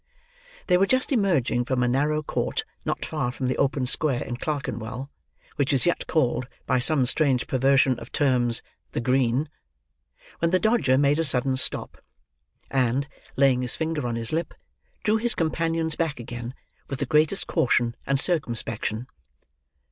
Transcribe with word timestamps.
They 0.65 0.79
were 0.79 0.87
just 0.87 1.11
emerging 1.11 1.65
from 1.65 1.83
a 1.83 1.87
narrow 1.87 2.23
court 2.23 2.63
not 2.85 3.05
far 3.05 3.31
from 3.31 3.47
the 3.49 3.57
open 3.59 3.85
square 3.85 4.23
in 4.23 4.35
Clerkenwell, 4.35 5.11
which 5.57 5.71
is 5.71 5.85
yet 5.85 6.07
called, 6.07 6.47
by 6.65 6.79
some 6.79 7.05
strange 7.05 7.45
perversion 7.45 7.99
of 7.99 8.11
terms, 8.11 8.63
"The 8.93 8.99
Green": 8.99 9.47
when 10.39 10.49
the 10.49 10.57
Dodger 10.57 10.97
made 10.97 11.19
a 11.19 11.23
sudden 11.23 11.55
stop; 11.55 11.99
and, 12.71 13.07
laying 13.35 13.61
his 13.61 13.75
finger 13.75 14.07
on 14.07 14.15
his 14.15 14.33
lip, 14.33 14.55
drew 15.03 15.17
his 15.17 15.35
companions 15.35 15.95
back 15.95 16.19
again, 16.19 16.55
with 16.89 16.97
the 16.97 17.05
greatest 17.05 17.45
caution 17.45 17.95
and 18.07 18.19
circumspection. 18.19 19.05